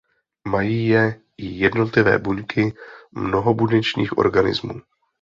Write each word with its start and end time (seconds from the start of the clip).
Mají 0.47 0.87
je 0.87 1.21
i 1.37 1.45
jednotlivé 1.45 2.17
buňky 2.17 2.73
mnohobuněčných 3.11 4.17
organismů. 4.17 4.73